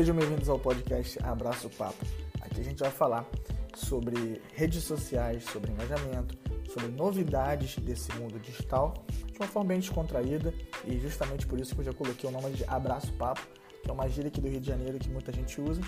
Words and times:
Sejam 0.00 0.16
bem-vindos 0.16 0.48
ao 0.48 0.58
podcast 0.58 1.18
Abraço 1.22 1.68
Papo. 1.68 2.06
Aqui 2.40 2.62
a 2.62 2.64
gente 2.64 2.78
vai 2.78 2.90
falar 2.90 3.28
sobre 3.74 4.40
redes 4.54 4.82
sociais, 4.82 5.44
sobre 5.44 5.72
engajamento, 5.72 6.38
sobre 6.72 6.88
novidades 6.88 7.76
desse 7.76 8.10
mundo 8.14 8.40
digital 8.40 8.94
de 9.30 9.38
uma 9.38 9.46
forma 9.46 9.68
bem 9.68 9.78
descontraída 9.78 10.54
e 10.86 10.98
justamente 10.98 11.46
por 11.46 11.60
isso 11.60 11.74
que 11.74 11.82
eu 11.82 11.84
já 11.84 11.92
coloquei 11.92 12.30
o 12.30 12.32
nome 12.32 12.50
de 12.52 12.64
Abraço 12.64 13.12
Papo, 13.12 13.46
que 13.82 13.90
é 13.90 13.92
uma 13.92 14.08
gíria 14.08 14.28
aqui 14.28 14.40
do 14.40 14.48
Rio 14.48 14.58
de 14.58 14.68
Janeiro 14.68 14.98
que 14.98 15.10
muita 15.10 15.30
gente 15.34 15.60
usa, 15.60 15.82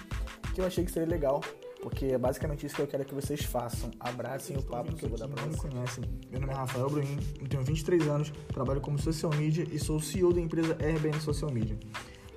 que 0.54 0.61
eu 0.61 0.67
achei 0.67 0.85
que 0.85 0.90
seria 0.90 1.08
legal, 1.08 1.40
porque 1.81 2.04
é 2.04 2.18
basicamente 2.18 2.67
isso 2.67 2.76
que 2.76 2.82
eu 2.82 2.86
quero 2.86 3.07
que 3.07 3.14
vocês 3.14 3.43
façam. 3.43 3.90
Abracem 3.99 4.58
o 4.58 4.63
papo 4.63 4.94
que 4.94 5.07
eu 5.07 5.08
vou 5.08 5.18
dar 5.18 5.26
pra 5.26 5.43
vocês. 5.43 5.58
conhecem, 5.58 6.04
meu 6.31 6.39
nome 6.39 6.53
é 6.53 6.57
Rafael 6.57 6.90
Bruin, 6.90 7.18
eu 7.40 7.49
tenho 7.49 7.64
23 7.64 8.07
anos, 8.08 8.31
trabalho 8.53 8.82
como 8.82 8.99
social 8.99 9.32
media 9.32 9.67
e 9.72 9.79
sou 9.79 9.99
CEO 9.99 10.35
da 10.35 10.40
empresa 10.43 10.75
RBN 10.75 11.18
Social 11.18 11.50
Media. 11.50 11.79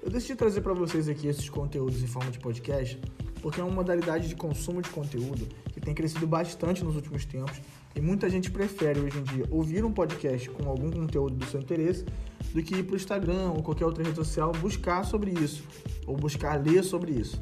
Eu 0.06 0.12
decidi 0.12 0.36
trazer 0.36 0.62
para 0.62 0.72
vocês 0.72 1.10
aqui 1.10 1.26
esses 1.26 1.50
conteúdos 1.50 2.04
em 2.04 2.06
forma 2.06 2.30
de 2.30 2.38
podcast 2.38 3.02
porque 3.42 3.60
é 3.60 3.64
uma 3.64 3.74
modalidade 3.74 4.28
de 4.28 4.36
consumo 4.36 4.80
de 4.80 4.90
conteúdo 4.92 5.48
que 5.74 5.82
tem 5.82 5.96
crescido 5.96 6.28
bastante 6.28 6.84
nos 6.84 6.96
últimos 6.96 7.26
tempos 7.26 7.60
e 7.96 8.00
muita 8.00 8.30
gente 8.30 8.52
prefere 8.52 9.00
hoje 9.00 9.18
em 9.18 9.24
dia 9.24 9.46
ouvir 9.50 9.84
um 9.84 9.92
podcast 9.92 10.48
com 10.52 10.70
algum 10.70 10.92
conteúdo 10.92 11.36
do 11.36 11.46
seu 11.48 11.60
interesse 11.60 12.06
do 12.54 12.62
que 12.62 12.76
ir 12.76 12.84
para 12.84 12.94
o 12.94 12.96
Instagram 12.96 13.50
ou 13.50 13.64
qualquer 13.64 13.86
outra 13.86 14.04
rede 14.04 14.16
social 14.16 14.52
buscar 14.52 15.04
sobre 15.06 15.32
isso 15.32 15.64
ou 16.06 16.16
buscar 16.16 16.64
ler 16.64 16.84
sobre 16.84 17.12
isso. 17.12 17.42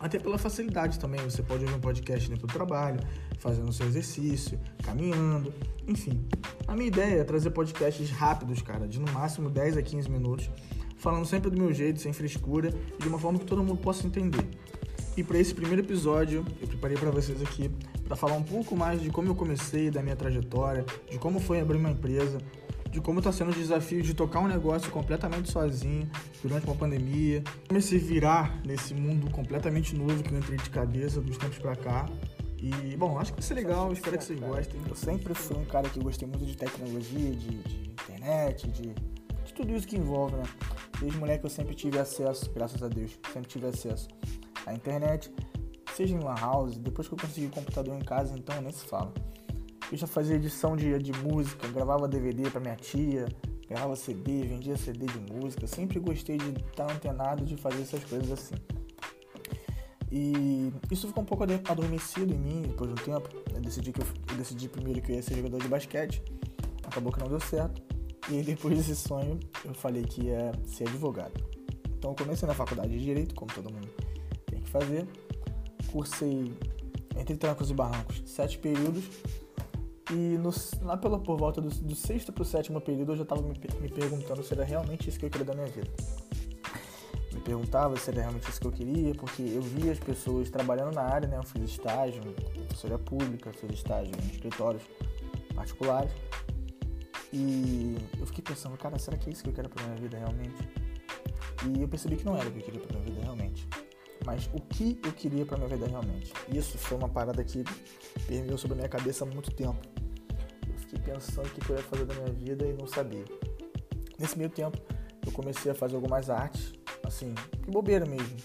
Até 0.00 0.18
pela 0.18 0.38
facilidade 0.38 0.98
também, 0.98 1.20
você 1.20 1.42
pode 1.42 1.62
ouvir 1.64 1.76
um 1.76 1.80
podcast 1.80 2.28
dentro 2.28 2.46
do 2.46 2.52
trabalho, 2.52 2.98
fazendo 3.38 3.70
seu 3.72 3.86
exercício, 3.86 4.58
caminhando, 4.82 5.54
enfim. 5.86 6.26
A 6.66 6.74
minha 6.74 6.88
ideia 6.88 7.20
é 7.20 7.24
trazer 7.24 7.50
podcasts 7.50 8.10
rápidos, 8.10 8.62
cara, 8.62 8.88
de 8.88 8.98
no 8.98 9.12
máximo 9.12 9.48
10 9.48 9.76
a 9.76 9.82
15 9.82 10.10
minutos, 10.10 10.50
falando 11.02 11.26
sempre 11.26 11.50
do 11.50 11.56
meu 11.58 11.72
jeito, 11.72 12.00
sem 12.00 12.12
frescura 12.12 12.72
e 12.96 13.02
de 13.02 13.08
uma 13.08 13.18
forma 13.18 13.38
que 13.38 13.44
todo 13.44 13.62
mundo 13.62 13.80
possa 13.80 14.06
entender. 14.06 14.46
E 15.16 15.22
para 15.22 15.36
esse 15.38 15.52
primeiro 15.52 15.82
episódio, 15.82 16.46
eu 16.60 16.68
preparei 16.68 16.96
para 16.96 17.10
vocês 17.10 17.42
aqui 17.42 17.70
para 18.04 18.16
falar 18.16 18.34
um 18.34 18.42
pouco 18.42 18.76
mais 18.76 19.02
de 19.02 19.10
como 19.10 19.28
eu 19.28 19.34
comecei, 19.34 19.90
da 19.90 20.00
minha 20.00 20.14
trajetória, 20.14 20.86
de 21.10 21.18
como 21.18 21.40
foi 21.40 21.60
abrir 21.60 21.76
uma 21.76 21.90
empresa, 21.90 22.38
de 22.88 23.00
como 23.00 23.18
está 23.18 23.32
sendo 23.32 23.50
o 23.50 23.54
desafio 23.54 24.00
de 24.00 24.14
tocar 24.14 24.38
um 24.38 24.46
negócio 24.46 24.90
completamente 24.92 25.50
sozinho 25.50 26.08
durante 26.40 26.66
uma 26.66 26.76
pandemia, 26.76 27.42
como 27.66 27.82
se 27.82 27.98
virar 27.98 28.62
nesse 28.64 28.94
mundo 28.94 29.28
completamente 29.30 29.96
novo 29.96 30.22
que 30.22 30.32
eu 30.32 30.38
entrei 30.38 30.56
de 30.56 30.70
cabeça 30.70 31.20
dos 31.20 31.36
tempos 31.36 31.58
para 31.58 31.74
cá. 31.74 32.08
E, 32.58 32.96
bom, 32.96 33.18
acho 33.18 33.32
que 33.32 33.40
vai 33.40 33.48
ser 33.48 33.54
legal, 33.54 33.92
espero 33.92 34.16
que 34.16 34.24
vocês 34.24 34.38
gostem. 34.38 34.80
Eu 34.88 34.94
sempre 34.94 35.34
fui 35.34 35.56
um 35.56 35.64
cara 35.64 35.88
que 35.88 35.98
gostei 35.98 36.28
muito 36.28 36.46
de 36.46 36.56
tecnologia, 36.56 37.32
de, 37.32 37.58
de 37.58 37.90
internet, 37.90 38.68
de, 38.68 38.94
de 39.44 39.52
tudo 39.52 39.74
isso 39.74 39.86
que 39.86 39.96
envolve, 39.96 40.36
né? 40.36 40.44
Desde 41.02 41.18
moleque 41.18 41.44
eu 41.44 41.50
sempre 41.50 41.74
tive 41.74 41.98
acesso, 41.98 42.48
graças 42.52 42.80
a 42.80 42.86
Deus, 42.86 43.18
sempre 43.32 43.48
tive 43.48 43.66
acesso 43.66 44.06
à 44.64 44.72
internet, 44.72 45.34
seja 45.96 46.14
em 46.14 46.20
lan 46.20 46.36
house, 46.36 46.78
depois 46.78 47.08
que 47.08 47.14
eu 47.14 47.18
consegui 47.18 47.48
computador 47.48 47.96
em 47.96 48.04
casa, 48.04 48.38
então 48.38 48.62
nem 48.62 48.70
se 48.70 48.86
fala. 48.86 49.12
Eu 49.90 49.98
já 49.98 50.06
fazia 50.06 50.36
edição 50.36 50.76
de, 50.76 50.96
de 51.00 51.12
música, 51.24 51.66
gravava 51.66 52.06
DVD 52.06 52.48
para 52.48 52.60
minha 52.60 52.76
tia, 52.76 53.26
gravava 53.68 53.96
CD, 53.96 54.44
vendia 54.44 54.76
CD 54.76 55.06
de 55.06 55.18
música, 55.32 55.66
sempre 55.66 55.98
gostei 55.98 56.38
de 56.38 56.50
estar 56.50 56.88
antenado 56.88 57.44
de 57.44 57.56
fazer 57.56 57.82
essas 57.82 58.04
coisas 58.04 58.30
assim. 58.30 58.54
E 60.08 60.72
isso 60.88 61.08
ficou 61.08 61.24
um 61.24 61.26
pouco 61.26 61.42
adormecido 61.42 62.32
em 62.32 62.38
mim 62.38 62.62
depois 62.62 62.94
de 62.94 63.02
um 63.02 63.04
tempo. 63.04 63.28
Eu 63.52 63.60
decidi, 63.60 63.92
que 63.92 64.00
eu, 64.00 64.06
eu 64.30 64.36
decidi 64.36 64.68
primeiro 64.68 65.02
que 65.02 65.10
eu 65.10 65.16
ia 65.16 65.22
ser 65.22 65.34
jogador 65.34 65.58
de 65.58 65.66
basquete, 65.66 66.22
acabou 66.84 67.12
que 67.12 67.18
não 67.18 67.26
deu 67.26 67.40
certo. 67.40 67.82
E 68.30 68.42
depois 68.42 68.76
desse 68.76 68.96
sonho, 68.96 69.38
eu 69.64 69.74
falei 69.74 70.04
que 70.04 70.26
ia 70.26 70.52
ser 70.64 70.88
advogado. 70.88 71.42
Então 71.98 72.12
eu 72.12 72.16
comecei 72.16 72.46
na 72.46 72.54
faculdade 72.54 72.90
de 72.90 73.04
Direito, 73.04 73.34
como 73.34 73.52
todo 73.52 73.72
mundo 73.72 73.88
tem 74.46 74.60
que 74.60 74.70
fazer. 74.70 75.06
Cursei 75.90 76.52
entre 77.16 77.36
trancos 77.36 77.70
e 77.70 77.74
barrancos 77.74 78.22
sete 78.26 78.58
períodos. 78.58 79.04
E 80.10 80.36
no, 80.38 80.50
lá 80.82 80.96
pela, 80.96 81.18
por 81.18 81.38
volta 81.38 81.60
do, 81.60 81.68
do 81.68 81.94
sexto 81.94 82.32
para 82.32 82.42
o 82.42 82.44
sétimo 82.44 82.80
período 82.80 83.12
eu 83.12 83.16
já 83.16 83.22
estava 83.22 83.40
me, 83.40 83.54
me 83.80 83.88
perguntando 83.88 84.42
se 84.42 84.52
era 84.52 84.64
realmente 84.64 85.08
isso 85.08 85.18
que 85.18 85.26
eu 85.26 85.30
queria 85.30 85.46
da 85.46 85.54
minha 85.54 85.68
vida. 85.68 85.90
Me 87.32 87.40
perguntava 87.40 87.96
se 87.96 88.10
era 88.10 88.20
realmente 88.20 88.48
isso 88.48 88.60
que 88.60 88.66
eu 88.66 88.72
queria, 88.72 89.14
porque 89.14 89.42
eu 89.42 89.62
via 89.62 89.92
as 89.92 89.98
pessoas 89.98 90.50
trabalhando 90.50 90.94
na 90.94 91.02
área, 91.02 91.26
né? 91.28 91.38
Eu 91.38 91.44
fiz 91.44 91.62
estágio 91.62 92.22
em 92.56 92.64
professoria 92.64 92.98
pública, 92.98 93.52
fiz 93.52 93.70
estágio 93.70 94.12
em 94.22 94.26
escritórios 94.34 94.82
particulares. 95.54 96.12
E 97.32 97.96
eu 98.20 98.26
fiquei 98.26 98.44
pensando, 98.44 98.76
cara, 98.76 98.98
será 98.98 99.16
que 99.16 99.30
é 99.30 99.32
isso 99.32 99.42
que 99.42 99.48
eu 99.48 99.54
quero 99.54 99.68
pra 99.70 99.82
minha 99.84 99.96
vida 99.96 100.18
realmente? 100.18 100.68
E 101.66 101.80
eu 101.80 101.88
percebi 101.88 102.16
que 102.16 102.24
não 102.26 102.36
era 102.36 102.46
o 102.48 102.52
que 102.52 102.58
eu 102.58 102.62
queria 102.62 102.80
pra 102.80 102.98
minha 102.98 103.10
vida 103.10 103.22
realmente. 103.22 103.68
Mas 104.26 104.50
o 104.52 104.60
que 104.60 105.00
eu 105.02 105.12
queria 105.12 105.46
pra 105.46 105.56
minha 105.56 105.68
vida 105.68 105.86
realmente? 105.86 106.32
Isso 106.52 106.76
foi 106.76 106.98
uma 106.98 107.08
parada 107.08 107.42
que 107.42 107.64
permeou 108.26 108.58
sobre 108.58 108.74
a 108.74 108.76
minha 108.76 108.88
cabeça 108.88 109.24
há 109.24 109.26
muito 109.26 109.50
tempo. 109.50 109.80
Eu 110.68 110.78
fiquei 110.78 110.98
pensando 110.98 111.46
o 111.46 111.50
que 111.50 111.70
eu 111.70 111.76
ia 111.76 111.82
fazer 111.82 112.04
da 112.04 112.14
minha 112.14 112.32
vida 112.32 112.66
e 112.66 112.74
não 112.74 112.86
sabia. 112.86 113.24
Nesse 114.18 114.36
meio 114.36 114.50
tempo, 114.50 114.78
eu 115.24 115.32
comecei 115.32 115.72
a 115.72 115.74
fazer 115.74 115.96
algumas 115.96 116.28
artes, 116.28 116.74
assim, 117.02 117.34
que 117.64 117.70
bobeira 117.70 118.04
mesmo. 118.04 118.36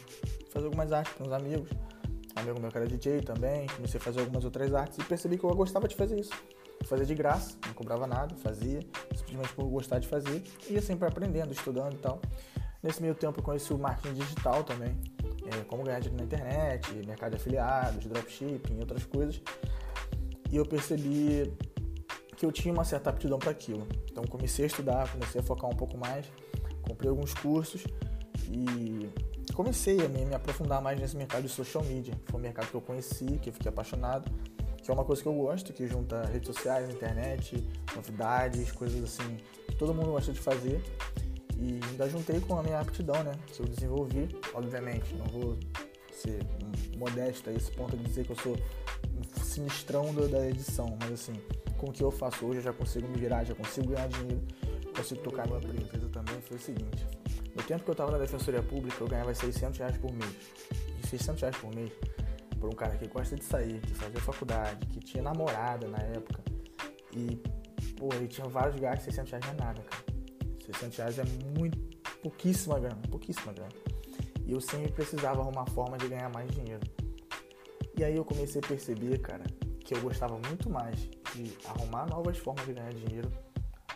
Fazer 0.49 0.65
algumas 0.65 0.93
artes 0.93 1.13
com 1.13 1.25
os 1.25 1.33
amigos. 1.33 1.69
Um 2.35 2.39
amigo 2.39 2.59
meu 2.61 2.71
que 2.71 2.77
era 2.77 2.87
DJ 2.87 3.21
também, 3.21 3.67
comecei 3.67 3.99
a 3.99 4.03
fazer 4.03 4.21
algumas 4.21 4.45
outras 4.45 4.73
artes 4.73 4.97
e 4.97 5.03
percebi 5.03 5.37
que 5.37 5.43
eu 5.43 5.53
gostava 5.53 5.87
de 5.87 5.95
fazer 5.95 6.19
isso 6.19 6.33
fazia 6.85 7.05
de 7.05 7.15
graça, 7.15 7.57
não 7.65 7.73
cobrava 7.73 8.07
nada, 8.07 8.35
fazia, 8.35 8.79
simplesmente 9.15 9.53
por 9.53 9.65
gostar 9.65 9.99
de 9.99 10.07
fazer, 10.07 10.43
ia 10.69 10.81
sempre 10.81 11.07
aprendendo, 11.07 11.51
estudando 11.51 11.93
e 11.93 11.97
tal. 11.97 12.21
Nesse 12.81 13.01
meio 13.01 13.15
tempo 13.15 13.39
eu 13.39 13.43
conheci 13.43 13.73
o 13.73 13.77
marketing 13.77 14.13
digital 14.13 14.63
também, 14.63 14.95
é, 15.45 15.63
como 15.65 15.83
ganhar 15.83 15.99
dinheiro 15.99 16.17
na 16.17 16.23
internet, 16.23 16.93
mercado 17.05 17.31
de 17.31 17.38
afiliados, 17.38 18.05
dropshipping 18.05 18.79
outras 18.79 19.03
coisas. 19.05 19.41
E 20.51 20.55
eu 20.55 20.65
percebi 20.65 21.51
que 22.35 22.45
eu 22.45 22.51
tinha 22.51 22.73
uma 22.73 22.85
certa 22.85 23.09
aptidão 23.09 23.39
para 23.39 23.51
aquilo. 23.51 23.88
Então 24.09 24.23
comecei 24.25 24.65
a 24.65 24.67
estudar, 24.67 25.11
comecei 25.11 25.41
a 25.41 25.44
focar 25.44 25.69
um 25.69 25.75
pouco 25.75 25.97
mais, 25.97 26.25
comprei 26.81 27.09
alguns 27.09 27.33
cursos 27.33 27.83
e 28.49 29.09
comecei 29.53 30.05
a 30.05 30.07
me, 30.07 30.23
me 30.23 30.35
aprofundar 30.35 30.81
mais 30.81 30.99
nesse 30.99 31.17
mercado 31.17 31.44
de 31.44 31.49
social 31.49 31.83
media. 31.83 32.13
Foi 32.25 32.39
um 32.39 32.44
mercado 32.44 32.67
que 32.67 32.75
eu 32.75 32.81
conheci, 32.81 33.25
que 33.41 33.49
eu 33.49 33.53
fiquei 33.53 33.69
apaixonado 33.69 34.31
que 34.87 34.91
é 34.91 34.93
uma 34.93 35.03
coisa 35.03 35.21
que 35.21 35.27
eu 35.27 35.33
gosto, 35.33 35.73
que 35.73 35.85
junta 35.85 36.25
redes 36.27 36.47
sociais, 36.47 36.89
internet, 36.89 37.61
novidades, 37.93 38.71
coisas 38.71 39.03
assim 39.03 39.37
que 39.67 39.75
todo 39.75 39.93
mundo 39.93 40.11
gosta 40.11 40.31
de 40.31 40.39
fazer. 40.39 40.81
E 41.57 41.81
ainda 41.89 42.09
juntei 42.09 42.39
com 42.39 42.57
a 42.57 42.63
minha 42.63 42.79
aptidão, 42.79 43.21
né? 43.21 43.33
Que 43.47 43.59
eu 43.59 43.65
desenvolvi, 43.65 44.29
obviamente, 44.53 45.13
não 45.15 45.25
vou 45.25 45.57
ser 46.09 46.39
modesto 46.97 47.49
a 47.49 47.53
esse 47.53 47.69
ponto 47.71 47.97
de 47.97 48.03
dizer 48.05 48.25
que 48.25 48.31
eu 48.31 48.37
sou 48.37 48.55
sinistrão 49.43 50.13
da 50.13 50.47
edição, 50.47 50.97
mas 51.01 51.11
assim, 51.11 51.33
com 51.77 51.87
o 51.87 51.91
que 51.91 52.01
eu 52.01 52.09
faço 52.09 52.45
hoje 52.45 52.59
eu 52.59 52.63
já 52.63 52.71
consigo 52.71 53.09
me 53.09 53.17
virar, 53.17 53.43
já 53.43 53.55
consigo 53.55 53.89
ganhar 53.89 54.07
dinheiro, 54.07 54.41
consigo 54.95 55.21
tocar 55.21 55.45
minha 55.47 55.57
empresa 55.57 56.07
também. 56.07 56.39
Foi 56.43 56.55
o 56.55 56.61
seguinte: 56.61 57.05
no 57.53 57.61
tempo 57.61 57.83
que 57.83 57.89
eu 57.89 57.93
estava 57.93 58.09
na 58.09 58.19
Defensoria 58.19 58.63
Pública, 58.63 59.03
eu 59.03 59.07
ganhava 59.07 59.33
600 59.33 59.79
reais 59.79 59.97
por 59.97 60.13
mês. 60.13 60.33
E 61.03 61.07
600 61.07 61.41
reais 61.41 61.57
por 61.57 61.75
mês 61.75 61.91
por 62.59 62.69
um 62.69 62.75
cara 62.75 62.97
que 62.97 63.07
gosta 63.07 63.35
de 63.35 63.44
sair, 63.44 63.79
que 63.81 63.94
fazia 63.94 64.19
faculdade, 64.19 64.85
que 64.88 65.00
tinha 65.00 65.23
namorada 65.23 65.88
na 65.88 66.00
época. 66.00 66.41
E, 67.13 67.35
pô, 67.97 68.09
ele 68.13 68.28
tinha 68.28 68.47
vários 68.47 68.79
gastos, 68.79 69.06
600 69.06 69.31
reais 69.31 69.45
não 69.45 69.53
é 69.53 69.57
nada, 69.57 69.81
cara. 69.81 70.03
600 70.66 70.97
reais 70.97 71.19
é 71.19 71.23
muito, 71.57 71.78
pouquíssima 72.22 72.79
grana, 72.79 73.01
pouquíssima 73.09 73.53
grana. 73.53 73.72
E 74.45 74.51
eu 74.51 74.62
sempre 74.62 74.91
precisava 74.91 75.41
arrumar 75.41 75.66
forma 75.68 75.97
de 75.97 76.07
ganhar 76.07 76.29
mais 76.29 76.50
dinheiro. 76.51 76.81
E 77.97 78.03
aí 78.03 78.16
eu 78.16 78.23
comecei 78.23 78.62
a 78.63 78.68
perceber, 78.68 79.18
cara, 79.19 79.44
que 79.79 79.94
eu 79.94 80.01
gostava 80.01 80.38
muito 80.47 80.69
mais 80.69 81.00
de 81.34 81.57
arrumar 81.66 82.06
novas 82.06 82.38
formas 82.38 82.66
de 82.66 82.74
ganhar 82.74 82.94
dinheiro 82.94 83.31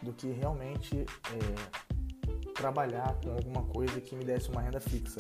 do 0.02 0.14
que 0.14 0.32
realmente 0.32 0.98
é, 0.98 2.52
trabalhar 2.54 3.16
com 3.22 3.32
alguma 3.32 3.64
coisa 3.64 4.00
que 4.02 4.16
me 4.16 4.24
desse 4.24 4.50
uma 4.50 4.62
renda 4.62 4.80
fixa. 4.80 5.20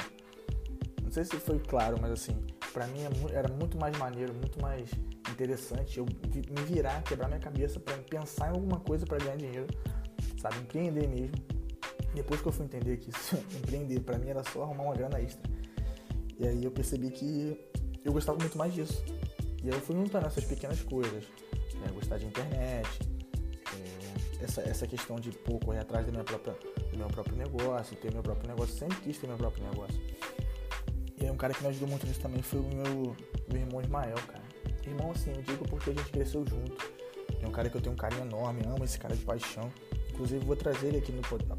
Não 1.04 1.12
sei 1.12 1.26
se 1.26 1.38
foi 1.38 1.60
claro, 1.60 1.98
mas 2.02 2.12
assim, 2.12 2.36
para 2.72 2.88
mim 2.88 3.02
é 3.02 3.36
era 3.36 3.48
muito 3.48 3.78
mais 3.78 3.98
maneiro, 3.98 4.34
muito 4.34 4.62
mais 4.62 4.90
interessante 5.32 5.98
eu 5.98 6.06
me 6.06 6.62
virar, 6.64 7.02
quebrar 7.04 7.28
minha 7.28 7.40
cabeça 7.40 7.80
para 7.80 7.98
pensar 7.98 8.48
em 8.48 8.52
alguma 8.52 8.80
coisa 8.80 9.06
para 9.06 9.18
ganhar 9.18 9.38
dinheiro, 9.38 9.68
sabe, 10.38 10.58
empreender 10.60 11.08
mesmo. 11.08 11.36
Depois 12.14 12.42
que 12.42 12.48
eu 12.48 12.52
fui 12.52 12.66
entender 12.66 12.98
que 12.98 13.10
isso, 13.10 13.36
empreender 13.58 14.00
para 14.02 14.18
mim 14.18 14.30
era 14.30 14.44
só 14.44 14.64
arrumar 14.64 14.84
uma 14.84 14.96
grana 14.96 15.20
extra. 15.22 15.50
E 16.40 16.48
aí 16.48 16.64
eu 16.64 16.72
percebi 16.72 17.12
que 17.12 17.58
eu 18.04 18.12
gostava 18.12 18.38
muito 18.38 18.58
mais 18.58 18.74
disso. 18.74 19.04
E 19.64 19.70
aí 19.70 19.74
eu 19.74 19.82
fui 19.82 19.96
juntando 19.96 20.26
essas 20.26 20.44
pequenas 20.44 20.82
coisas, 20.82 21.24
né? 21.76 21.92
gostar 21.94 22.18
de 22.18 22.26
internet, 22.26 22.88
é, 23.74 24.44
essa, 24.44 24.62
essa 24.62 24.88
questão 24.88 25.20
de 25.20 25.32
pô, 25.32 25.60
correr 25.60 25.80
atrás 25.80 26.06
da 26.06 26.12
minha 26.12 26.24
própria, 26.24 26.58
do 26.92 26.98
meu 26.98 27.08
próprio 27.08 27.36
negócio, 27.38 27.96
ter 27.98 28.12
meu 28.12 28.24
próprio 28.24 28.50
negócio, 28.50 28.76
sempre 28.76 28.98
quis 29.02 29.18
ter 29.18 29.28
meu 29.28 29.38
próprio 29.38 29.64
negócio. 29.64 30.02
E 31.22 31.30
um 31.30 31.38
cara 31.38 31.54
que 31.54 31.62
me 31.62 31.70
ajudou 31.70 31.88
muito 31.88 32.06
nisso 32.08 32.20
também 32.20 32.42
foi 32.42 32.60
o 32.60 32.64
meu, 32.64 33.16
meu 33.48 33.62
irmão 33.62 33.80
Ismael, 33.80 34.18
cara. 34.28 34.44
Irmão, 34.86 35.12
assim, 35.12 35.32
eu 35.32 35.42
digo 35.44 35.68
porque 35.70 35.92
a 35.92 35.94
gente 35.94 36.10
cresceu 36.12 36.44
junto. 36.48 36.92
É 37.42 37.48
um 37.48 37.52
cara 37.52 37.70
que 37.70 37.78
eu 37.78 37.82
tenho 37.82 37.94
um 37.94 37.98
carinho 37.98 38.24
enorme, 38.24 38.64
amo 38.66 38.84
esse 38.84 38.98
cara 38.98 39.16
de 39.16 39.24
paixão. 39.24 39.72
Inclusive, 40.10 40.44
vou 40.44 40.56
trazer 40.56 40.88
ele 40.88 40.98
aqui 40.98 41.14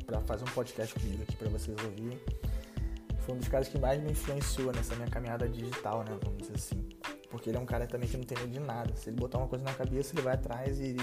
para 0.04 0.20
fazer 0.22 0.44
um 0.44 0.52
podcast 0.52 0.94
comigo 0.94 1.22
aqui 1.22 1.36
para 1.36 1.48
vocês 1.48 1.76
ouvirem. 1.84 2.18
foi 3.20 3.34
um 3.34 3.38
dos 3.38 3.48
caras 3.48 3.68
que 3.68 3.78
mais 3.78 4.02
me 4.02 4.10
influenciou 4.10 4.72
nessa 4.72 4.94
minha 4.96 5.08
caminhada 5.08 5.48
digital, 5.48 6.04
né? 6.04 6.18
Vamos 6.22 6.42
dizer 6.42 6.54
assim. 6.56 6.88
Porque 7.30 7.48
ele 7.48 7.56
é 7.56 7.60
um 7.60 7.66
cara 7.66 7.86
também 7.86 8.08
que 8.08 8.16
não 8.16 8.24
tem 8.24 8.36
medo 8.38 8.50
de 8.50 8.60
nada. 8.60 8.94
Se 8.96 9.10
ele 9.10 9.16
botar 9.16 9.38
uma 9.38 9.48
coisa 9.48 9.64
na 9.64 9.72
cabeça, 9.72 10.12
ele 10.14 10.22
vai 10.22 10.34
atrás 10.34 10.80
e 10.80 10.96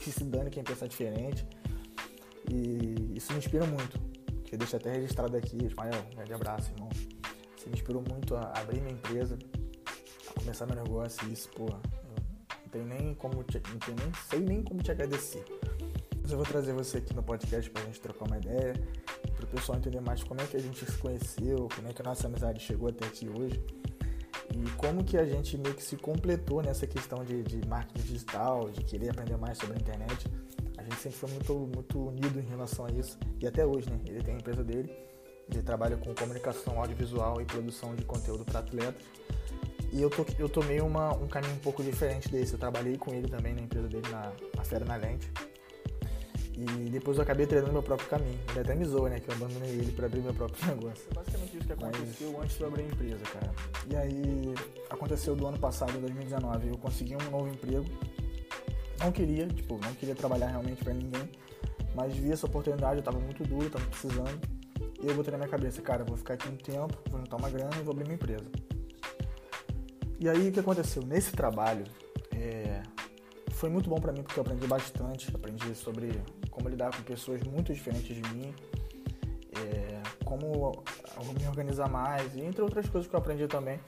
que 0.00 0.10
se 0.10 0.24
dane 0.24 0.50
quem 0.50 0.62
pensar 0.62 0.86
diferente. 0.86 1.44
E 2.50 3.16
isso 3.16 3.32
me 3.32 3.38
inspira 3.38 3.66
muito. 3.66 4.00
Que 4.44 4.54
eu 4.54 4.58
deixo 4.58 4.76
até 4.76 4.92
registrado 4.92 5.36
aqui, 5.36 5.58
Ismael, 5.62 6.02
grande 6.14 6.32
abraço, 6.32 6.70
irmão. 6.72 6.88
Você 7.58 7.68
me 7.68 7.74
inspirou 7.74 8.02
muito 8.08 8.36
a 8.36 8.52
abrir 8.56 8.80
minha 8.80 8.92
empresa, 8.92 9.36
a 10.28 10.40
começar 10.40 10.66
meu 10.66 10.76
negócio 10.76 11.28
e 11.28 11.32
isso, 11.32 11.48
pô, 11.50 11.66
não 11.66 12.68
tenho 12.70 12.86
nem 12.86 13.14
como 13.14 13.42
te, 13.42 13.60
não 13.70 13.78
tenho 13.78 13.96
nem, 13.98 14.12
sei 14.30 14.40
nem 14.40 14.62
como 14.62 14.80
te 14.80 14.92
agradecer. 14.92 15.44
Mas 16.22 16.30
eu 16.30 16.36
vou 16.36 16.46
trazer 16.46 16.72
você 16.72 16.98
aqui 16.98 17.14
no 17.14 17.22
podcast 17.22 17.68
pra 17.70 17.82
gente 17.82 18.00
trocar 18.00 18.26
uma 18.26 18.38
ideia, 18.38 18.74
para 19.34 19.44
o 19.44 19.48
pessoal 19.48 19.78
entender 19.78 20.00
mais 20.00 20.22
como 20.22 20.40
é 20.40 20.46
que 20.46 20.56
a 20.56 20.60
gente 20.60 20.84
se 20.84 20.98
conheceu, 20.98 21.68
como 21.74 21.88
é 21.88 21.92
que 21.92 22.00
a 22.00 22.04
nossa 22.04 22.26
amizade 22.28 22.60
chegou 22.60 22.88
até 22.88 23.06
aqui 23.06 23.28
hoje 23.28 23.60
e 24.54 24.70
como 24.72 25.04
que 25.04 25.16
a 25.16 25.24
gente 25.24 25.58
meio 25.58 25.74
que 25.74 25.82
se 25.82 25.96
completou 25.96 26.62
nessa 26.62 26.86
questão 26.86 27.24
de, 27.24 27.42
de 27.42 27.66
marketing 27.66 28.06
digital, 28.06 28.70
de 28.70 28.84
querer 28.84 29.10
aprender 29.10 29.36
mais 29.36 29.58
sobre 29.58 29.76
a 29.76 29.78
internet. 29.78 30.26
A 30.76 30.82
gente 30.82 30.96
sempre 30.96 31.18
foi 31.18 31.30
muito, 31.30 31.54
muito 31.74 32.08
unido 32.08 32.38
em 32.38 32.46
relação 32.46 32.86
a 32.86 32.90
isso 32.90 33.18
e 33.40 33.46
até 33.46 33.66
hoje, 33.66 33.90
né? 33.90 33.98
Ele 34.06 34.22
tem 34.22 34.34
a 34.34 34.38
empresa 34.38 34.62
dele, 34.62 34.92
ele 35.50 35.62
trabalha 35.62 35.96
com 35.96 36.14
comunicação 36.14 36.78
audiovisual 36.78 37.40
e 37.40 37.44
produção 37.44 37.94
de 37.94 38.04
conteúdo 38.04 38.44
para 38.44 38.60
atletas. 38.60 39.02
E 39.90 40.02
eu, 40.02 40.10
to, 40.10 40.26
eu 40.38 40.48
tomei 40.48 40.80
uma, 40.80 41.14
um 41.14 41.26
caminho 41.26 41.54
um 41.54 41.58
pouco 41.58 41.82
diferente 41.82 42.28
desse. 42.28 42.52
Eu 42.52 42.58
trabalhei 42.58 42.98
com 42.98 43.14
ele 43.14 43.26
também 43.26 43.54
na 43.54 43.62
empresa 43.62 43.88
dele, 43.88 44.06
na, 44.10 44.32
na 44.54 44.64
Fera 44.64 44.84
na 44.84 44.96
Lente. 44.96 45.30
E 46.54 46.90
depois 46.90 47.16
eu 47.16 47.22
acabei 47.22 47.46
treinando 47.46 47.72
meu 47.72 47.82
próprio 47.82 48.08
caminho. 48.08 48.38
Ele 48.50 48.60
até 48.60 48.74
me 48.74 48.84
zoa, 48.84 49.08
né? 49.08 49.20
Que 49.20 49.30
eu 49.30 49.34
abandonei 49.34 49.70
ele 49.70 49.92
para 49.92 50.06
abrir 50.06 50.20
meu 50.20 50.34
próprio 50.34 50.66
negócio. 50.66 51.06
É 51.10 51.14
basicamente 51.14 51.56
isso 51.56 51.66
que 51.66 51.72
aconteceu 51.72 52.32
Mas... 52.32 52.42
antes 52.42 52.56
de 52.56 52.62
eu 52.62 52.68
abrir 52.68 52.82
a 52.82 52.86
empresa, 52.86 53.24
cara. 53.32 53.54
E 53.88 53.96
aí 53.96 54.54
aconteceu 54.90 55.36
do 55.36 55.46
ano 55.46 55.58
passado, 55.58 55.92
2019. 55.92 56.68
Eu 56.68 56.78
consegui 56.78 57.14
um 57.14 57.30
novo 57.30 57.48
emprego. 57.48 57.86
Não 58.98 59.12
queria, 59.12 59.46
tipo, 59.46 59.78
não 59.82 59.94
queria 59.94 60.14
trabalhar 60.14 60.48
realmente 60.48 60.82
para 60.82 60.92
ninguém. 60.92 61.30
Mas 61.94 62.14
vi 62.14 62.32
essa 62.32 62.46
oportunidade, 62.46 62.98
eu 62.98 63.02
tava 63.04 63.18
muito 63.20 63.44
duro, 63.44 63.70
tava 63.70 63.86
precisando. 63.86 64.57
E 65.00 65.06
eu 65.06 65.14
botei 65.14 65.30
na 65.30 65.38
minha 65.38 65.48
cabeça, 65.48 65.80
cara, 65.80 66.04
vou 66.04 66.16
ficar 66.16 66.34
aqui 66.34 66.48
um 66.48 66.56
tempo, 66.56 66.96
vou 67.10 67.20
juntar 67.20 67.36
uma 67.36 67.50
grana 67.50 67.70
e 67.78 67.82
vou 67.82 67.92
abrir 67.92 68.04
minha 68.04 68.16
empresa. 68.16 68.44
E 70.20 70.28
aí 70.28 70.48
o 70.48 70.52
que 70.52 70.60
aconteceu? 70.60 71.02
Nesse 71.02 71.30
trabalho, 71.32 71.84
é, 72.34 72.82
foi 73.52 73.70
muito 73.70 73.88
bom 73.88 74.00
para 74.00 74.12
mim 74.12 74.22
porque 74.22 74.38
eu 74.38 74.42
aprendi 74.42 74.66
bastante, 74.66 75.34
aprendi 75.34 75.74
sobre 75.74 76.20
como 76.50 76.68
lidar 76.68 76.94
com 76.96 77.02
pessoas 77.02 77.40
muito 77.42 77.72
diferentes 77.72 78.16
de 78.16 78.22
mim, 78.34 78.52
é, 79.56 80.02
como 80.24 80.82
me 81.38 81.46
organizar 81.46 81.88
mais, 81.88 82.36
entre 82.36 82.60
outras 82.62 82.88
coisas 82.88 83.08
que 83.08 83.14
eu 83.14 83.18
aprendi 83.20 83.46
também. 83.46 83.78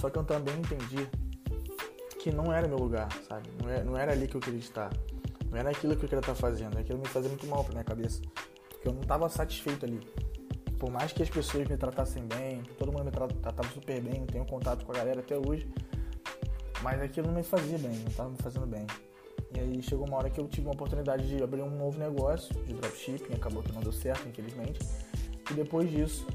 Só 0.00 0.08
que 0.08 0.18
eu 0.18 0.24
também 0.24 0.54
entendi 0.56 1.08
que 2.18 2.32
não 2.32 2.52
era 2.52 2.66
meu 2.66 2.78
lugar, 2.78 3.08
sabe? 3.28 3.48
Não 3.62 3.70
era, 3.70 3.84
não 3.84 3.96
era 3.96 4.12
ali 4.12 4.26
que 4.26 4.34
eu 4.34 4.40
queria 4.40 4.58
estar. 4.58 4.90
Não 5.50 5.58
era 5.58 5.70
aquilo 5.70 5.94
que 5.94 6.04
eu 6.04 6.08
queria 6.08 6.20
estar 6.20 6.34
fazendo. 6.34 6.78
Aquilo 6.78 6.98
me 6.98 7.06
fazia 7.06 7.28
muito 7.28 7.46
mal 7.46 7.62
pra 7.62 7.72
minha 7.72 7.84
cabeça. 7.84 8.22
Porque 8.70 8.88
eu 8.88 8.92
não 8.92 9.02
estava 9.02 9.28
satisfeito 9.28 9.84
ali. 9.84 10.00
Por 10.84 10.90
mais 10.90 11.14
que 11.14 11.22
as 11.22 11.30
pessoas 11.30 11.66
me 11.66 11.78
tratassem 11.78 12.22
bem, 12.26 12.62
todo 12.78 12.92
mundo 12.92 13.06
me 13.06 13.10
tratava 13.10 13.66
super 13.70 14.02
bem, 14.02 14.26
tenho 14.26 14.44
contato 14.44 14.84
com 14.84 14.92
a 14.92 14.94
galera 14.94 15.20
até 15.20 15.34
hoje, 15.34 15.66
mas 16.82 17.00
aquilo 17.00 17.28
não 17.28 17.36
me 17.36 17.42
fazia 17.42 17.78
bem, 17.78 18.00
não 18.00 18.08
estava 18.08 18.28
me 18.28 18.36
fazendo 18.36 18.66
bem. 18.66 18.86
E 19.56 19.60
aí 19.60 19.82
chegou 19.82 20.06
uma 20.06 20.18
hora 20.18 20.28
que 20.28 20.38
eu 20.38 20.46
tive 20.46 20.66
uma 20.66 20.74
oportunidade 20.74 21.26
de 21.26 21.42
abrir 21.42 21.62
um 21.62 21.70
novo 21.70 21.98
negócio 21.98 22.54
de 22.64 22.74
dropshipping, 22.74 23.32
acabou 23.32 23.62
que 23.62 23.72
não 23.72 23.80
deu 23.80 23.92
certo, 23.92 24.28
infelizmente. 24.28 24.78
E 25.50 25.54
depois 25.54 25.90
disso, 25.90 26.26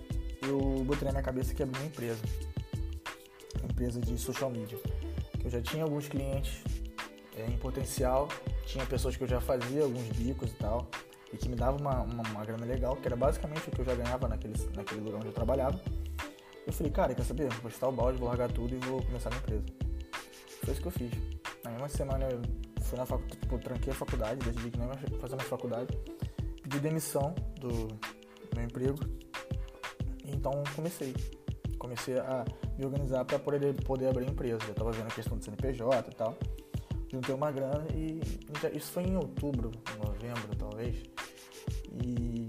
eu 0.41 0.83
botei 0.83 1.05
na 1.05 1.11
minha 1.11 1.23
cabeça 1.23 1.53
que 1.53 1.61
abrir 1.61 1.77
uma 1.77 1.85
empresa. 1.85 2.21
Empresa 3.63 4.01
de 4.01 4.17
social 4.17 4.49
media. 4.49 4.79
Eu 5.43 5.49
já 5.51 5.61
tinha 5.61 5.83
alguns 5.83 6.07
clientes 6.07 6.63
é, 7.37 7.45
em 7.45 7.57
potencial, 7.59 8.27
tinha 8.65 8.83
pessoas 8.87 9.15
que 9.15 9.23
eu 9.23 9.27
já 9.27 9.39
fazia 9.39 9.83
alguns 9.83 10.07
bicos 10.07 10.49
e 10.49 10.55
tal, 10.55 10.87
e 11.31 11.37
que 11.37 11.47
me 11.47 11.55
dava 11.55 11.77
uma, 11.77 12.01
uma, 12.01 12.23
uma 12.23 12.45
grana 12.45 12.65
legal, 12.65 12.95
que 12.95 13.07
era 13.07 13.15
basicamente 13.15 13.67
o 13.69 13.71
que 13.71 13.81
eu 13.81 13.85
já 13.85 13.95
ganhava 13.95 14.27
naquele, 14.27 14.53
naquele 14.75 15.01
lugar 15.01 15.17
onde 15.17 15.27
eu 15.27 15.33
trabalhava. 15.33 15.79
Eu 16.65 16.73
falei, 16.73 16.91
cara, 16.91 17.15
quer 17.15 17.23
saber? 17.23 17.49
Vou 17.61 17.69
estar 17.69 17.87
o 17.87 17.91
balde, 17.91 18.17
vou 18.17 18.27
largar 18.27 18.51
tudo 18.51 18.75
e 18.75 18.77
vou 18.79 19.03
começar 19.03 19.29
a 19.29 19.31
minha 19.31 19.41
empresa. 19.41 19.65
Foi 20.63 20.73
isso 20.73 20.81
que 20.81 20.87
eu 20.87 20.91
fiz. 20.91 21.11
Na 21.63 21.71
mesma 21.71 21.89
semana 21.89 22.27
eu 22.29 22.41
fui 22.83 22.97
na 22.97 23.05
faculdade, 23.05 23.39
tipo, 23.39 23.57
tranquei 23.59 23.91
a 23.91 23.95
faculdade, 23.95 24.39
decidi 24.39 24.71
que 24.71 24.77
não 24.79 24.87
ia 24.87 25.19
fazer 25.19 25.35
mais 25.35 25.47
faculdade, 25.47 25.97
pedi 26.61 26.79
demissão 26.79 27.33
do 27.59 27.87
meu 28.55 28.65
emprego, 28.65 28.99
então 30.25 30.63
comecei. 30.75 31.15
Comecei 31.77 32.19
a 32.19 32.45
me 32.77 32.85
organizar 32.85 33.23
para 33.25 33.39
poder, 33.39 33.73
poder 33.83 34.07
abrir 34.07 34.25
a 34.25 34.29
empresa. 34.29 34.59
Eu 34.65 34.71
estava 34.71 34.91
vendo 34.91 35.07
a 35.07 35.11
questão 35.11 35.37
do 35.37 35.43
CNPJ 35.43 36.09
e 36.11 36.15
tal. 36.15 36.37
Juntei 37.11 37.33
uma 37.33 37.51
grana 37.51 37.85
e 37.95 38.21
isso 38.75 38.91
foi 38.91 39.03
em 39.03 39.15
outubro, 39.15 39.71
novembro 40.03 40.55
talvez. 40.57 41.01
E 41.91 42.47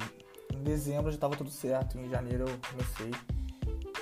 em 0.54 0.62
dezembro 0.62 1.10
já 1.10 1.16
estava 1.16 1.36
tudo 1.36 1.50
certo, 1.50 1.98
em 1.98 2.08
janeiro 2.08 2.44
eu 2.48 2.58
comecei. 2.70 3.10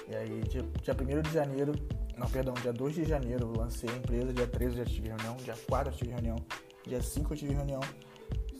E 0.09 0.17
aí, 0.17 0.43
dia, 0.49 0.63
dia 0.83 0.95
1 0.95 1.23
de 1.23 1.33
janeiro, 1.33 1.73
não, 2.17 2.29
perdão, 2.29 2.55
dia 2.55 2.73
2 2.73 2.95
de 2.95 3.05
janeiro 3.05 3.53
eu 3.53 3.61
lancei 3.61 3.89
a 3.91 3.97
empresa, 3.97 4.33
dia 4.33 4.47
13 4.47 4.79
eu 4.79 4.85
já 4.85 4.91
tive 4.91 5.09
reunião, 5.09 5.37
dia 5.37 5.55
4 5.69 5.93
eu 5.93 5.97
tive 5.97 6.11
reunião, 6.11 6.37
dia 6.87 7.03
5 7.03 7.33
eu 7.33 7.37
tive 7.37 7.55
reunião. 7.55 7.81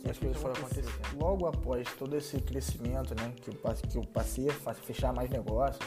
E 0.05 0.09
as 0.09 0.17
coisas 0.17 0.37
foram 0.37 0.53
acontecendo. 0.53 0.89
Logo 1.17 1.45
após 1.45 1.87
todo 1.97 2.15
esse 2.15 2.39
crescimento, 2.39 3.13
né, 3.15 3.33
que 3.35 3.49
eu, 3.49 3.55
que 3.89 3.97
eu 3.97 4.03
passei 4.03 4.47
a 4.65 4.73
fechar 4.73 5.11
mais 5.11 5.29
negócios 5.29 5.85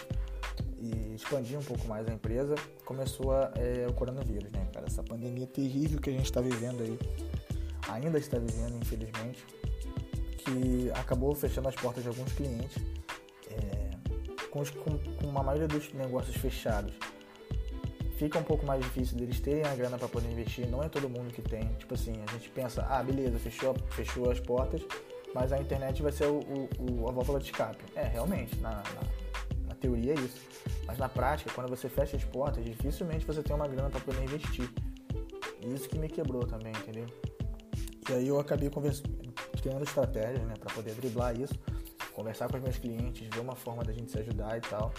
e 0.78 1.14
expandir 1.14 1.58
um 1.58 1.62
pouco 1.62 1.86
mais 1.86 2.06
a 2.08 2.12
empresa, 2.12 2.54
começou 2.84 3.32
a, 3.32 3.52
é, 3.56 3.86
o 3.88 3.92
coronavírus, 3.94 4.52
né, 4.52 4.66
cara? 4.72 4.86
Essa 4.86 5.02
pandemia 5.02 5.46
terrível 5.46 6.00
que 6.00 6.10
a 6.10 6.12
gente 6.12 6.26
está 6.26 6.40
vivendo 6.40 6.82
aí, 6.82 6.98
ainda 7.88 8.18
está 8.18 8.38
vivendo, 8.38 8.76
infelizmente, 8.76 9.46
que 10.52 10.90
acabou 10.94 11.34
fechando 11.34 11.69
as 11.69 11.75
portas 11.75 12.02
de 12.02 12.08
alguns 12.08 12.32
clientes, 12.32 12.76
é, 13.50 14.46
com, 14.50 14.64
com, 14.64 14.99
com 14.99 15.26
uma 15.26 15.43
maioria 15.43 15.69
dos 15.69 15.93
negócios 15.93 16.37
fechados 16.37 16.94
fica 18.22 18.38
um 18.38 18.44
pouco 18.44 18.64
mais 18.64 18.81
difícil 18.84 19.16
deles 19.16 19.40
terem 19.40 19.64
a 19.64 19.75
grana 19.75 19.99
para 19.99 20.06
poder 20.06 20.31
investir. 20.31 20.69
Não 20.69 20.81
é 20.81 20.88
todo 20.88 21.08
mundo 21.08 21.32
que 21.32 21.43
tem. 21.43 21.66
Tipo 21.75 21.94
assim, 21.94 22.12
a 22.28 22.32
gente 22.32 22.49
pensa, 22.50 22.87
ah, 22.88 23.02
beleza, 23.02 23.37
fechou, 23.38 23.75
fechou 23.90 24.31
as 24.31 24.38
portas, 24.38 24.81
mas 25.34 25.52
a 25.52 25.58
internet 25.58 26.00
vai 26.02 26.12
ser 26.12 26.26
o, 26.26 26.38
o, 26.78 27.08
a 27.08 27.12
válvula 27.12 27.40
de 27.40 27.46
escape. 27.46 27.84
É, 27.96 28.05
realmente, 28.05 28.56
na, 28.60 28.70
na, 28.70 29.65
na, 29.69 29.74
teoria 29.74 30.12
é 30.12 30.15
isso. 30.15 30.41
Mas 30.86 30.98
na 30.98 31.08
prática, 31.08 31.50
quando 31.53 31.69
você 31.69 31.88
fecha 31.88 32.17
as 32.17 32.24
portas, 32.24 32.65
dificilmente 32.65 33.26
você 33.26 33.43
tem 33.43 33.56
uma 33.56 33.67
grana 33.67 33.91
para 33.91 34.00
poder 34.00 34.22
investir. 34.22 34.70
Isso 35.60 35.88
que 35.88 35.98
me 35.98 36.08
quebrou 36.08 36.46
também, 36.46 36.72
entendeu? 36.72 37.06
E 38.08 38.12
aí 38.12 38.29
eu 38.29 38.38
acabei 38.38 38.70
criando 39.62 39.84
estratégias, 39.84 40.42
né, 40.42 40.54
para 40.58 40.74
poder 40.74 40.94
driblar 40.94 41.38
isso, 41.40 41.54
conversar 42.12 42.48
com 42.48 42.56
os 42.56 42.62
meus 42.62 42.76
clientes, 42.76 43.26
ver 43.32 43.40
uma 43.40 43.54
forma 43.54 43.82
da 43.84 43.92
gente 43.92 44.10
se 44.10 44.19
ajudar 44.19 44.58
e 44.58 44.60
tal. 44.60 44.92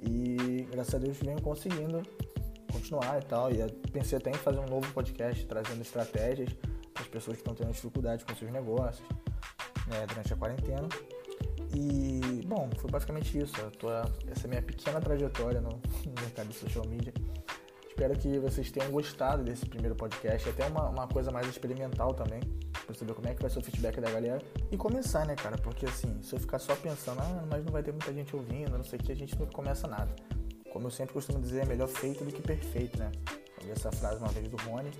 E 0.00 0.66
graças 0.70 0.94
a 0.94 0.98
Deus 0.98 1.18
venho 1.18 1.40
conseguindo 1.42 2.02
continuar 2.72 3.18
e 3.20 3.24
tal. 3.24 3.50
E 3.50 3.70
pensei 3.90 4.16
até 4.18 4.30
em 4.30 4.34
fazer 4.34 4.58
um 4.60 4.66
novo 4.66 4.90
podcast 4.92 5.44
trazendo 5.46 5.82
estratégias 5.82 6.50
para 6.94 7.02
as 7.02 7.08
pessoas 7.08 7.36
que 7.36 7.42
estão 7.42 7.54
tendo 7.54 7.72
dificuldade 7.72 8.24
com 8.24 8.34
seus 8.34 8.50
negócios 8.50 9.06
né, 9.88 10.06
durante 10.06 10.32
a 10.32 10.36
quarentena. 10.36 10.88
E, 11.74 12.42
bom, 12.46 12.70
foi 12.76 12.90
basicamente 12.90 13.38
isso. 13.38 13.54
Tô, 13.78 13.90
essa 13.90 14.44
é 14.44 14.46
a 14.46 14.48
minha 14.48 14.62
pequena 14.62 15.00
trajetória 15.00 15.60
no, 15.60 15.70
no 15.70 16.22
mercado 16.22 16.48
de 16.48 16.54
social 16.54 16.86
media. 16.86 17.12
Espero 17.88 18.16
que 18.18 18.38
vocês 18.38 18.70
tenham 18.70 18.90
gostado 18.90 19.42
desse 19.42 19.64
primeiro 19.64 19.94
podcast, 19.94 20.46
até 20.48 20.66
uma, 20.66 20.88
uma 20.90 21.08
coisa 21.08 21.30
mais 21.30 21.48
experimental 21.48 22.12
também, 22.12 22.40
para 22.86 22.94
saber 22.94 23.14
como 23.14 23.28
é 23.28 23.34
que 23.34 23.42
vai 23.42 23.50
ser 23.50 23.58
o 23.58 23.62
feedback 23.62 24.00
da 24.00 24.10
galera. 24.10 24.40
E 24.70 24.76
começar, 24.76 25.26
né, 25.26 25.34
cara? 25.34 25.58
Porque 25.58 25.86
assim, 25.86 26.22
se 26.22 26.34
eu 26.34 26.40
ficar 26.40 26.58
só 26.58 26.74
pensando, 26.76 27.20
ah, 27.20 27.44
mas 27.50 27.64
não 27.64 27.72
vai 27.72 27.82
ter 27.82 27.92
muita 27.92 28.12
gente 28.12 28.34
ouvindo, 28.34 28.70
não 28.70 28.84
sei 28.84 28.98
o 28.98 29.02
que, 29.02 29.12
a 29.12 29.16
gente 29.16 29.38
não 29.38 29.46
começa 29.46 29.86
nada 29.86 30.14
como 30.76 30.88
eu 30.88 30.90
sempre 30.90 31.14
costumo 31.14 31.40
dizer, 31.40 31.62
é 31.62 31.64
melhor 31.64 31.88
feito 31.88 32.22
do 32.22 32.30
que 32.30 32.42
perfeito, 32.42 32.98
né? 32.98 33.10
Eu 33.58 33.64
vi 33.64 33.70
essa 33.70 33.90
frase 33.90 34.18
uma 34.18 34.28
vez 34.28 34.46
do 34.46 34.58
Rony, 34.58 34.90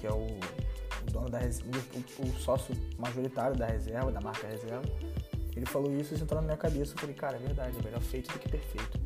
que 0.00 0.06
é 0.06 0.10
o, 0.10 0.24
o 0.24 1.10
dono 1.12 1.28
da 1.28 1.40
o, 1.40 2.22
o, 2.22 2.40
sócio 2.40 2.74
majoritário 2.96 3.54
da 3.54 3.66
reserva, 3.66 4.10
da 4.10 4.22
marca 4.22 4.46
reserva. 4.46 4.80
Ele 5.54 5.66
falou 5.66 5.92
isso 5.92 6.14
e 6.14 6.14
isso 6.14 6.24
entrou 6.24 6.40
na 6.40 6.46
minha 6.46 6.56
cabeça. 6.56 6.94
Eu 6.94 6.98
falei, 6.98 7.14
cara, 7.14 7.36
é 7.36 7.40
verdade, 7.40 7.76
é 7.78 7.82
melhor 7.82 8.00
feito 8.00 8.32
do 8.32 8.38
que 8.38 8.48
perfeito. 8.48 8.98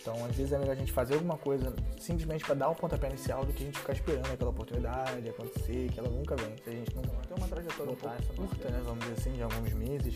Então, 0.00 0.14
às 0.24 0.36
vezes 0.36 0.52
é 0.52 0.58
melhor 0.58 0.72
a 0.72 0.76
gente 0.76 0.92
fazer 0.92 1.14
alguma 1.14 1.36
coisa 1.36 1.74
simplesmente 1.98 2.44
para 2.44 2.54
dar 2.54 2.68
o 2.68 2.74
pontapé 2.74 3.08
inicial 3.08 3.44
do 3.44 3.52
que 3.52 3.62
a 3.62 3.66
gente 3.66 3.78
ficar 3.78 3.92
esperando 3.92 4.32
aquela 4.32 4.50
oportunidade 4.50 5.28
acontecer, 5.28 5.88
que 5.92 5.98
ela 5.98 6.08
nunca 6.08 6.36
vem. 6.36 6.56
Se 6.62 6.70
a 6.70 6.72
gente 6.72 6.94
não 6.94 7.02
tem 7.02 7.36
uma 7.36 7.48
trajetória 7.48 7.92
um 7.92 7.96
pouco 7.96 8.34
curta, 8.36 8.70
né, 8.70 8.80
vamos 8.84 9.00
dizer 9.00 9.20
assim, 9.20 9.32
de 9.32 9.42
alguns 9.42 9.72
meses, 9.74 10.14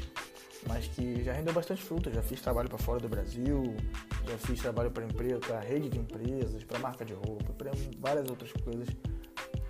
mas 0.67 0.87
que 0.89 1.23
já 1.25 1.33
rendeu 1.33 1.53
bastante 1.53 1.83
fruto. 1.83 2.11
Já 2.13 2.23
fiz 2.23 2.41
trabalho 2.41 2.69
para 2.69 2.79
fora 2.79 3.01
do 3.01 3.09
Brasil, 3.09 3.77
já 4.29 4.39
fiz 4.39 4.61
trabalho 4.61 4.91
para 4.91 5.05
empresa, 5.05 5.41
para 5.41 5.61
rede 5.61 5.89
de 5.89 5.99
empresas, 5.99 6.63
para 6.65 6.79
marca 6.79 7.05
de 7.05 7.15
roupa, 7.15 7.53
para 7.53 7.73
várias 7.99 8.29
outras 8.29 8.53
coisas 8.53 8.89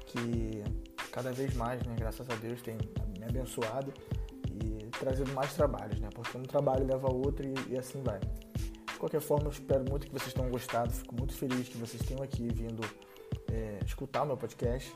que 0.07 0.63
cada 1.11 1.33
vez 1.33 1.55
mais, 1.55 1.83
né, 1.85 1.95
graças 1.99 2.29
a 2.29 2.35
Deus, 2.35 2.61
tem 2.63 2.77
me 3.19 3.25
abençoado 3.25 3.93
e 4.47 4.87
trazido 4.99 5.33
mais 5.33 5.53
trabalhos, 5.55 5.99
né? 6.01 6.09
Porque 6.15 6.37
um 6.37 6.43
trabalho 6.43 6.87
leva 6.87 7.09
a 7.09 7.13
outro 7.13 7.47
e, 7.47 7.73
e 7.73 7.79
assim 7.79 8.03
vai. 8.03 8.21
Qualquer 9.03 9.21
forma, 9.21 9.47
eu 9.47 9.51
espero 9.51 9.85
muito 9.91 10.07
que 10.07 10.13
vocês 10.13 10.33
tenham 10.33 10.49
gostado. 10.49 10.93
Fico 10.93 11.17
muito 11.17 11.35
feliz 11.35 11.69
que 11.69 11.77
vocês 11.77 12.01
tenham 12.05 12.23
aqui 12.23 12.49
vindo 12.53 12.81
é, 13.51 13.81
escutar 13.85 14.23
o 14.23 14.27
meu 14.27 14.37
podcast. 14.37 14.95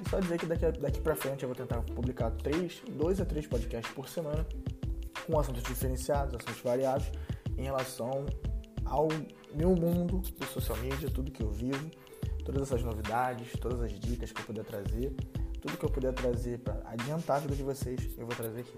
E 0.00 0.10
só 0.10 0.18
dizer 0.18 0.36
que 0.38 0.46
daqui, 0.46 0.66
daqui 0.80 1.00
pra 1.00 1.14
frente 1.14 1.44
eu 1.44 1.48
vou 1.48 1.54
tentar 1.54 1.80
publicar 1.82 2.32
três, 2.32 2.82
dois 2.90 3.20
a 3.20 3.24
três 3.24 3.46
podcasts 3.46 3.94
por 3.94 4.08
semana 4.08 4.44
com 5.24 5.38
assuntos 5.38 5.62
diferenciados, 5.62 6.34
assuntos 6.34 6.60
variados 6.60 7.06
em 7.56 7.62
relação 7.62 8.26
ao 8.84 9.06
meu 9.54 9.76
mundo 9.76 10.18
do 10.18 10.46
social 10.46 10.76
media, 10.78 11.08
tudo 11.08 11.30
que 11.30 11.42
eu 11.42 11.50
vivo, 11.50 11.88
todas 12.44 12.62
essas 12.62 12.82
novidades, 12.82 13.52
todas 13.60 13.80
as 13.80 13.92
dicas 13.92 14.32
que 14.32 14.40
eu 14.40 14.44
puder 14.44 14.64
trazer, 14.64 15.14
tudo 15.60 15.76
que 15.78 15.84
eu 15.84 15.90
puder 15.90 16.12
trazer 16.12 16.58
para 16.58 16.82
adiantar 16.84 17.36
a 17.36 17.40
vida 17.40 17.54
de 17.54 17.62
vocês, 17.62 18.00
eu 18.18 18.26
vou 18.26 18.34
trazer 18.34 18.60
aqui. 18.60 18.76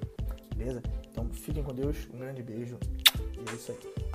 Beleza? 0.54 0.82
Então 1.10 1.26
fiquem 1.32 1.62
com 1.62 1.72
Deus, 1.72 1.96
um 2.12 2.18
grande 2.18 2.42
beijo 2.42 2.78
e 3.34 3.50
é 3.50 3.54
isso 3.54 3.72
aí. 3.72 4.07